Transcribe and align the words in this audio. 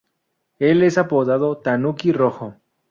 Él 0.57 0.81
es 0.81 0.97
apodado 0.97 1.59
Tanuki 1.59 2.11
Rojo. 2.11 2.55